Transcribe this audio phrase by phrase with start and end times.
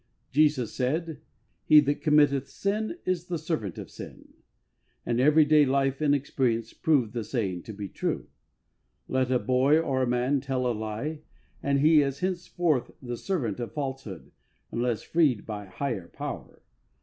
[0.31, 1.21] Jesus said,
[1.63, 4.29] He that committeth sin is the servant of sin,"
[5.05, 8.27] and every day life and experience prove the saying to be true.
[9.07, 11.19] Let a boy or a man tell a lie
[11.61, 14.31] and he is henceforth the servant of falsehood
[14.71, 16.63] unless freed by a higher power.